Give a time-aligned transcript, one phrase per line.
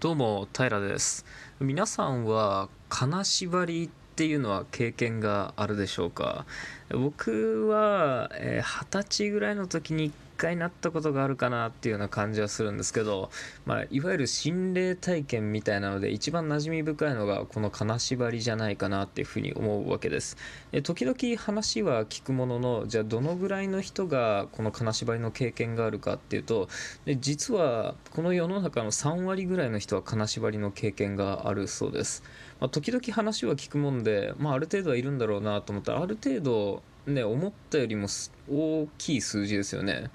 [0.00, 1.26] どうも平です。
[1.58, 6.46] 皆さんは金縛りっていうのは経験があるでしょうか？
[6.88, 13.30] 僕は二十、えー、歳ぐらいの時に回なったことがあるかなっていうような感じはするんですけど、
[13.66, 20.36] まあ、いわゆる心霊体験みたいなので一番馴染み深いのがこの金縛りじゃないかなっていうふうに思うわけです。
[20.72, 26.68] で時々話は聞くもののじゃあどのぐらいの人がこの金縛りの経験があるかっていうと
[27.04, 32.22] で実はこの世の中の3割ぐらいの人は金縛りの経験があるそうです、
[32.60, 38.08] まあ、時々話は聞くもんで、まあ、ある程度はいるんだろうなと思ったらある程度ね、思ったよりも
[38.50, 40.10] 大きい数字ですよね。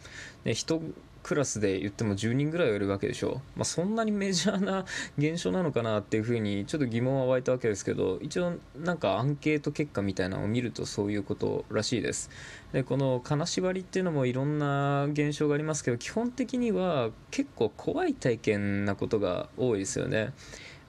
[0.46, 0.80] ね1
[1.24, 3.42] クラスで言っても10人ぐらいはいるわけでしょ。
[3.56, 4.86] まあ、そんなにメジャーな
[5.18, 12.30] 現象なのかなっていうふうにちょっと疑問は湧いたわけですけど、一応なんかアンケート結果みたいなのを見るとそういうことらしいです。
[12.74, 20.34] で、この金縛りっていうのもいろんな現象がありますけど、基本的には結構怖い体験なことが多いですよね。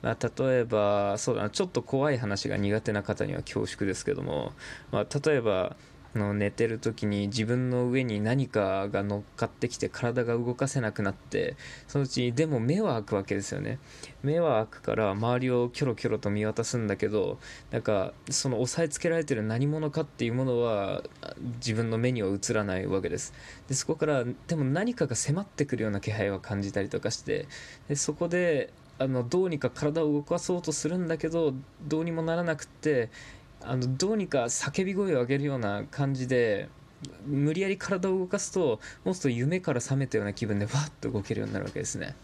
[0.02, 4.52] まあ、例えば、そうだな、ちょっと怖い話が苦手な方には恐縮ですけども、
[4.92, 5.76] まあ、例えば、
[6.18, 11.56] の寝てる時に自分の上に何かが乗っかってきて体が動かせなくなって
[11.88, 13.78] そのうちにでも目は開くわけですよね。
[14.22, 17.38] 目は開くから周りをキョロキョロと見渡すんだけど
[17.70, 21.02] なんかその押さえつけられてる何者かっていうものは
[21.56, 23.34] 自分の目には映らないわけです。
[23.68, 27.46] でそこからでも何かが迫ってくるような気配は感じたりとかして
[27.88, 33.10] でそこであのどうにか体を動かそうとするんだけどどうにもならなくって
[33.66, 36.68] あのどうにか叫び声を上げるような感じで
[37.26, 42.14] 無理やり体を動かすともっと夢から覚めたような気分でわっと動けるようになるわけですね。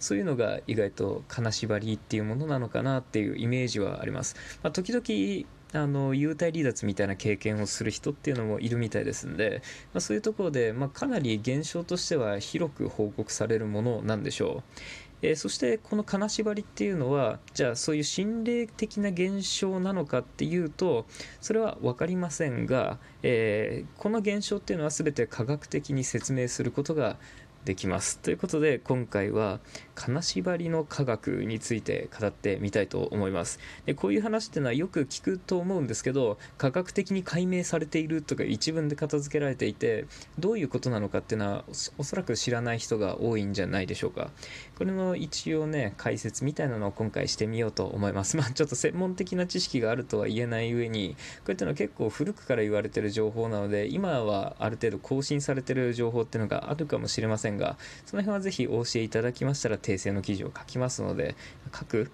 [0.00, 15.07] そういうのが意外と金縛りっていうものなのかなっていうイメージはあります、まあ、時々あの幽体離脱みたいな経験をする人っていうのもいるみたいですんで、まあ、そういうところで、まあ、かなり現象としては広く報告されるものなんでしょう。
[15.22, 21.06] えー、そしてこの金縛りっていうのはじゃあそういう心霊的な現象なのかっていうと
[21.40, 27.16] それは分かりませんが、えー、この現象っていうのは全て科学的に説明することが
[27.68, 28.18] できます。
[28.20, 29.60] ということで今回は
[29.94, 33.60] 金縛りの科学について語ってみたいと思います。
[33.84, 40.06] でこういう話っていうのはよく聞くと思うんですけど科学的に解明されているとか一文で片付けられていて
[40.38, 41.64] どういうことなのかっていうのは
[41.98, 44.30] おそらく知らない人が多いんじゃないでしょうか。
[44.78, 48.38] これの一応ね解説みたいなのを今回してみようと思います。
[48.40, 57.76] まあちょっと専門的な知識があるとは言えない上にこういったのは結構古くから言われてる情報なので今はある程度更新されてる情報っていうのがあるかもしれませんがが
[58.06, 61.34] その辺はぜひお教えいただきましたら訂正の記事を書きますので
[61.76, 62.10] 書く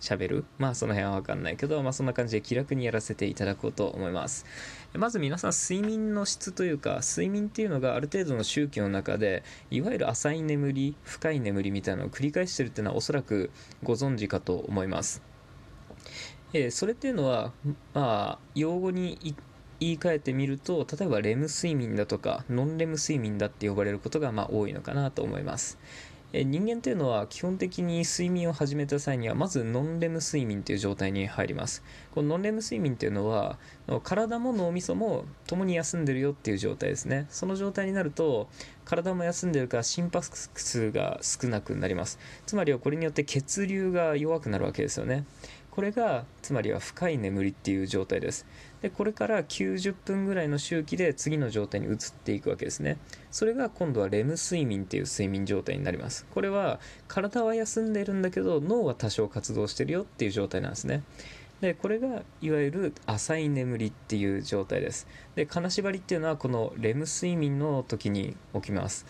[0.00, 4.46] 喋るまあその辺はわかんないけど、まあそんな感じで気楽にやらせていただこうと思います。
[4.94, 13.50] まず皆さん睡眠の質というか、睡眠っていうのがある程度の周期の中で、いわゆる浅い眠り、深い眠りみたいなのを繰り返してるっていうのはおそらく
[13.82, 15.22] ご存知かと思います。
[16.52, 17.52] えー、それっていうのは、
[17.92, 19.34] まあ、用語に
[19.80, 25.78] 言い換えてみると例えばレム睡眠だとかノンレム睡眠だって呼ばれることがまあ多いのかなと思います。
[26.34, 31.82] え人間っていうのは基本的に睡眠を始めた際にはまずノンレム睡眠という状態に入ります。
[32.14, 33.58] このノンレム睡眠っていうのは
[34.02, 37.26] 体も脳みそも共に休んでるよっていう状態ですね。
[37.30, 38.48] その状態になると
[38.84, 42.18] 体も休んでるから心拍数が少なくなります。
[42.44, 45.24] つまりはこれによって血流が弱くなるわけですよね。
[45.78, 48.46] これがつまりは深い眠りっていう状態です。
[48.82, 52.98] でこれから90分ぐらいの周期で次の状態に移っていくわけですね。
[53.30, 56.26] それが今度はレム睡眠っていう睡眠状態になります。
[56.34, 61.04] これは体は休んでいるんだけど脳は多少活動してるよっていう状態なんですね。
[61.60, 65.06] でこれがいわゆる浅い眠りっていう状態です。
[65.36, 69.06] で金縛りっていうのはこのレム睡眠の時に起きます。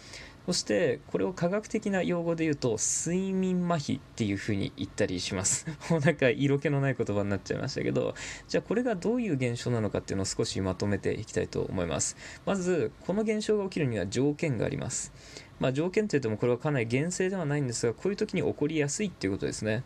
[0.49, 5.67] そしてこれを科学的な用語で言うと睡眠麻痺っていう風に言ったりします。
[5.91, 8.15] もうなんか色気のない言葉になっちゃいましたけど
[8.49, 12.17] じゃあこれがどういう現象なのかっていうのを少しまとめていきたいと思います。
[12.47, 15.13] まずこの現象が起きるには条件があります。
[15.61, 19.83] まあ、条件って言ってもこれはかなり厳正ではないんですがこういう時に起こりやすいっていうことですね。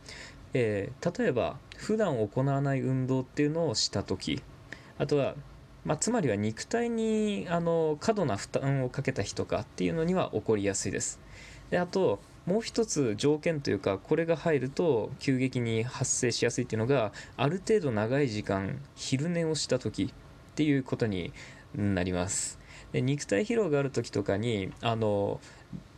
[0.54, 4.40] えー、例えば普段行わない運動っていうのをした時
[4.96, 5.34] あとは
[5.84, 11.18] まあ、つまりは肉体にあの過度な負担をかけた日とかっていうのには起こりやすいです。
[11.70, 21.32] であともう一つ条件というかこれが入ると急激に発生しやすいっていうのがある程度長い時間昼寝をした時っていうことに
[21.74, 22.61] なります。
[22.92, 25.40] で肉体疲労がある時とかにあの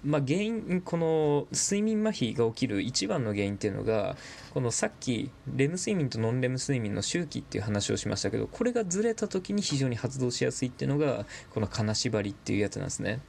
[0.05, 4.17] まあ、原因この睡眠麻痺が起きる一番の原因っていうのが
[4.53, 11.25] このさっきレム睡眠とノンレム睡眠の周期っていう話をしましたけどこれがずれた時に非常に発動しやすいっていうのが
[11.55, 13.21] この金縛りっていうやつなんですね。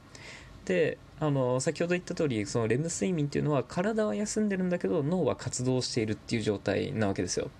[0.66, 7.50] であの先ほど言った通りそのレム睡眠っていうのは体は休んでるんだけど脳は活動しているっていう状態なわけですよ。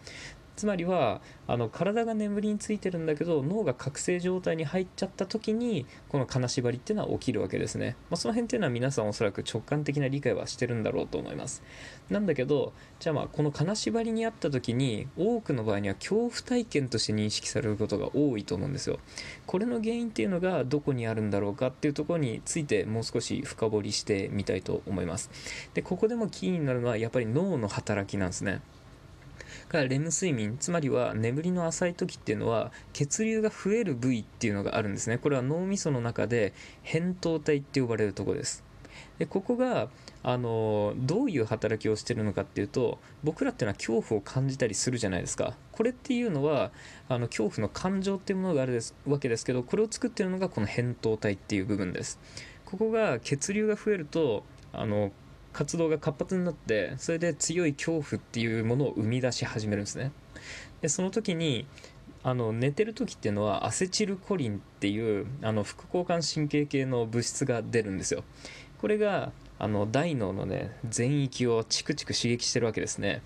[0.57, 11.63] つまりはあの体が眠りについてるんだけど脳が覚醒状態に入っちゃった時にこの金縛りっていうのは起きるわけですね、まあ、その辺っていうのは皆さんおそらく直感的な理解はしてるんだろうと思います。
[12.11, 18.99] なんだけどじゃあまあこの金縛りにあった時に多くの場合には恐怖体験として認識されることが多いと思うんですよ。
[19.47, 25.31] これの原因っていうのがどこにあるんだろうかっていうところについてもう少し深掘りしてみたいと思います。
[25.75, 28.63] でここでもキーになるのはやっぱり脳の働きなんですね。
[29.67, 35.19] からレム睡眠つまりは眠りの浅い時っていうのは血流が増える部位っていうのがあるんですね。
[35.19, 36.53] これは脳みその中で
[36.85, 38.65] 扁桃体って呼ばれるとこです。
[39.19, 39.89] でここが
[40.23, 45.55] あのどういう働きをしてるのかっていうと僕らっていうのは恐怖を感じたりするじゃないですか。
[45.73, 46.71] これっていうのは
[47.09, 52.19] あの恐怖の感情っていうものがあるですわけですけどこれを作ってるのがこの扁桃体っていう部分です。
[52.65, 55.13] ここが血流が増えるとあの
[55.57, 60.13] 活動が活発になってそれで強い恐怖っていうものを生み出し始めるんですね。
[60.83, 61.67] でその時に
[62.23, 68.23] あの寝てる時っていうのはアセチルコリンっていうあの副交感神経系の物質が出るんですよ。
[68.83, 73.23] これがあの大脳のね全域をチクチク刺激してるわけですね。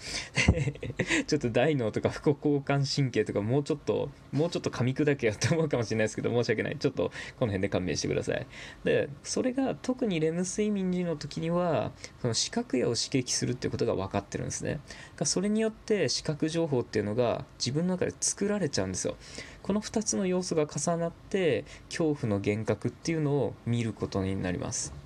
[1.27, 6.77] ちょっと大脳とか副交感神経とかもうちょっともうちょっと噛み砕けよって思うかもしれないですけど申し訳ない。
[6.77, 8.47] ちょっとこの辺で勘弁してください。
[8.85, 11.93] でそれが特にレム睡眠時の時には
[12.23, 14.81] その視覚野を刺激するっていうことが分かってるんですね。
[15.25, 19.17] それによって視覚情報っていうのが自分の中で作られちゃうんですよ。
[19.63, 25.00] この2つの要素が重なって恐怖の幻覚っていうのを見ることになります。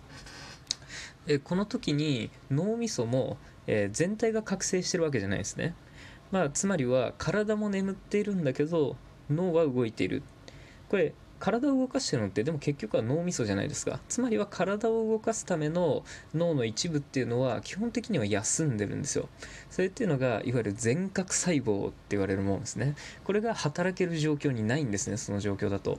[1.26, 3.36] えこの時に脳みそも、
[3.66, 5.74] え、全体が覚醒してるわけじゃないですね。
[6.30, 8.96] まあ、つまりは体も眠っているんだけど
[9.30, 10.22] 脳は動いている。
[10.88, 16.04] これ体を動かしてるのってでも結局は脳みそじゃないですかつまりは体を動かすための
[16.34, 19.28] 脳の一部っていうのは基本的には休んでるんですよ
[19.68, 22.94] それっていうのがいわゆる全核細胞って言われるものですね
[23.24, 25.98] これが働ける状況にないんですねその状況だと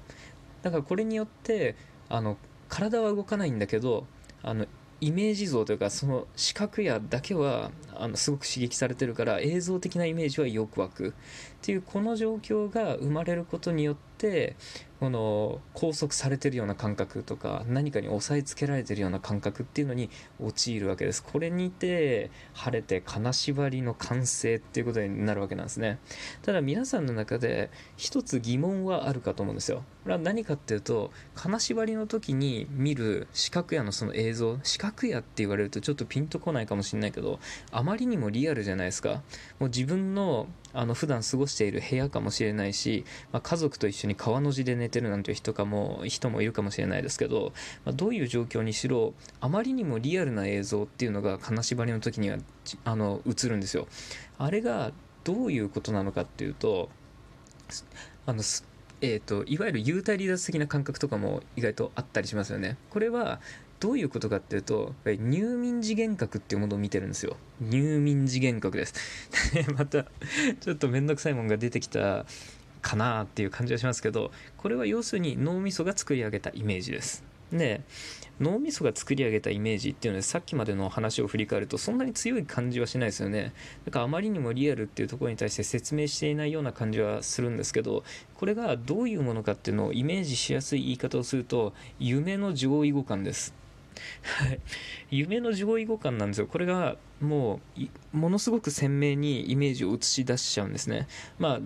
[0.63, 1.75] だからこれによって
[2.09, 2.37] あの
[2.67, 4.07] 体は動かないんだけど
[4.41, 4.65] あの
[5.01, 11.11] イメージ像というかその視覚やだけはあのすごく刺激されてるから映像的なイメージはよく湧くっ
[11.61, 14.55] ていうこの状況が生まれることによって
[14.99, 20.09] この拘束されてるような感覚とか何かに押さえつけられてるような感覚っていうのに
[20.39, 21.21] 陥るわけです。
[21.21, 25.99] これにて晴れて金縛りの完成っていうことになるわけなんですね。
[26.41, 29.83] ただ皆さんの中で一つ疑問はあるかと思うんですよ。
[30.05, 37.39] これは何かっていうと金縛りの時に見る四角屋のその映像四角屋って言われるとちょっとピンとこないかもしれないけど
[37.71, 39.23] あまりにもリアルじゃないですか。
[39.57, 47.53] もう自分のあの普段過ごしている部屋かもしれないし、まあ、家族と一緒に川の字で寝てるなんていう人かも人もいるかもしれないですけど、
[47.83, 52.37] まあ、どういう状況にしろあまりにもリアルな映像っていうのが金縛りの時には
[52.83, 53.87] あの映るんですよ。
[54.37, 54.91] あれが
[55.23, 56.89] どういうことなのかっていうと
[58.27, 58.43] あの
[59.01, 62.77] えーと、いわゆる幽体離脱的な感覚とかも意外とあったりしますよね。
[62.89, 63.39] これは
[63.79, 67.37] どういうことかっていうと入眠次元核っていうものを見てるんですよ。
[67.59, 68.93] 入眠次元核です。
[69.77, 70.05] また
[70.61, 72.25] ちょっとめんどくさいもんが出てきた
[72.81, 77.23] かなっていう感じがしますけどこれは要するに脳みそが作り上げたイメージです。
[77.51, 77.81] で
[78.39, 83.53] 脳みそが作り上げたイメージっていうのでさっきまでの話を振り返るとそんなに強い感じはしないですよね。
[83.85, 88.03] だからあまりにもリアルっていうところに対して説明していないような感じはするんですけど
[88.35, 93.53] これがどういうものかっていうのをイメージしやすい言い方をすると夢の上位互換です、
[95.09, 96.47] 夢の上位互換なんですよ。
[96.47, 97.61] これがも
[98.13, 101.07] うものすごく鮮明にイメージを映し出しちゃうんですね。
[101.39, 101.59] まあ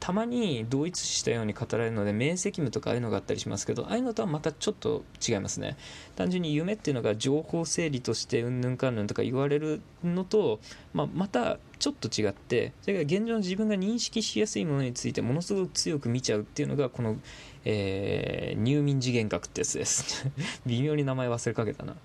[0.00, 5.76] たまに同一視したように語られるので明晰夢とかああいうのがあったりしますけどああいうのとはまたちょっと違いますね。
[6.14, 10.60] 単純に夢っていうのが情報整理としてうんぬんかんぬんとか言われるのと、
[10.92, 17.16] まあ、またちょっと違ってそれから現状の自分が認識しやすいものについてものすごく強く見ちゃうっていうのがこの、
[17.64, 20.26] えー、入眠次元核ってやつです。
[20.66, 21.96] 微妙に名前忘れかけたな。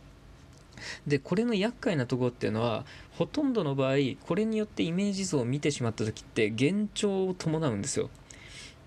[1.05, 2.85] でこれの厄介なところっていうのは
[3.21, 8.09] ほとんどの場合これによってイメージ像を見てしまった時って幻聴を伴うんですよ。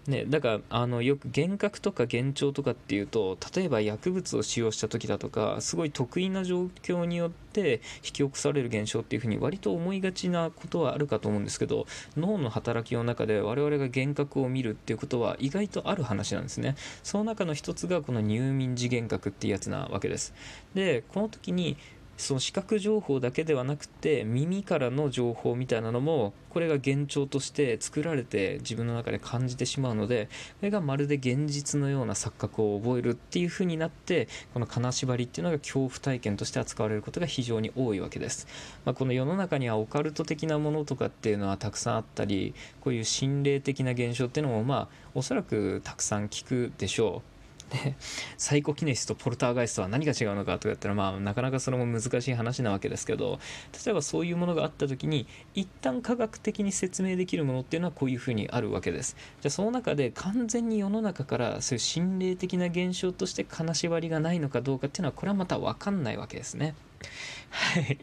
[0.08, 11.86] ね、だからあのよく幻覚とか幻聴とかっていうと例えば薬物を使用した時だとかすごい得意な状況によって引き起こされる現象っていうふうに割と思いがちなことはあるかと思うんですけど
[12.18, 16.74] 脳の働きの中で我々が幻覚を見るっていうことは意外とある話なんですね。
[17.02, 20.34] その中の一つがこの入眠時幻覚っていうやつなわけです。
[20.74, 21.78] でこの時に
[22.16, 30.28] その視覚情報だけではなくて耳からの情報みたいなのもこれが幻聴として作られて自分の中で感じてしまうので
[30.60, 38.46] これがまるで現実のような錯覚を覚えるっていう風になってこの金縛りっていうのが恐怖体験として扱われることが非常に多いわけです、
[38.84, 47.33] まあ、この世の中にはオカルト的なものとかっていうのはたくさんあったりこういう心霊的な現象っていうのもまあおそらくたくさん聞くでしょう。
[47.70, 47.94] で
[48.36, 53.38] サイコキネシスとポルターガイストは何が違うのかとか言ったらまあなかなかそれも難しい話なわけですけど
[53.84, 59.16] 例えばそういうものがあった時に一旦科学的に説明できるものっていうのはこういうふうにあるわけです。
[59.40, 66.74] じゃあその中で完全に世の中からそういう心霊的な現象として金縛りがないのかどうかっていうのはこれはまた分かんないわけですね。
[67.50, 67.98] はい。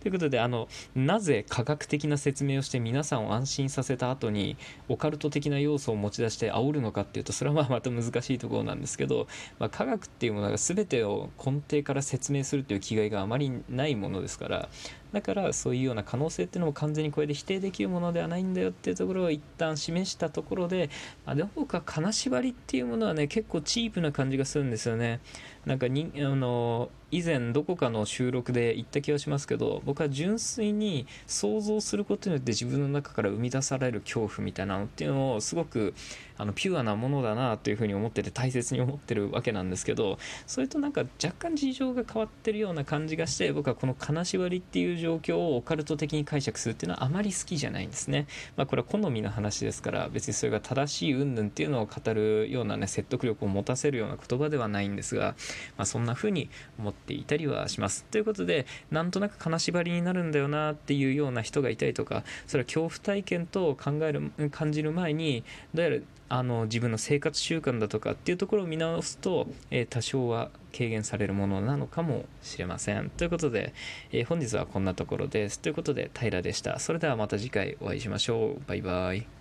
[0.00, 9.26] ということで、あの、なぜ科学的な説明をして皆さんを安心させた後に、オカルト的な要素を持ち出して煽るのかっていうと、それはまあまた難しいところなんですけど、
[9.58, 14.68] まあ、科学っていうものが全てを根底から説明するという気概があまりないものですから、
[15.12, 20.90] だからそういうような可能性っていうのも完全にこれで否定できるものではないんだよっていうところを一旦示したところで、
[21.26, 25.20] あでも僕は金縛りっていうものはね、結構チープな感じがするんですよね。
[25.66, 35.94] なんかに、あの、以前どこかの収録で言った気がしますけど僕は純粋に想像することによって自分の中から生み出される恐怖みたいなのっていうのをすごく
[36.38, 48.26] あのピュアなものだなというふうに思ってて大切に思ってるわけなんですけどそれとなんか若干事情が変わってるような感じがして僕はこの金縛りっていう状況をオカルト的に解釈するっていうのはあまり好きじゃないんですね。
[48.56, 55.34] まあ、これは好みの話ですから別にそれが正しい云々っていうのを語るようなね説得力を持たせるような言葉ではないんですが、
[55.76, 58.04] まあ、そんな風に思っていたりはします。
[58.04, 65.96] ということでなんとなく金縛りになるんだよなっていうような人がいたりとかそれは恐怖体験と考える感じる前にどうやら
[66.30, 73.10] あの自分の生活習慣だとかっていうところを見直すと、えー、多少は軽減されるものなのかもしれません。
[73.10, 73.74] ということで、
[74.12, 75.58] えー、本日はこんなところです。
[75.58, 76.78] ということで、平でした。
[76.78, 78.62] それではまた次回お会いしましょう。
[78.68, 79.39] バイバイ。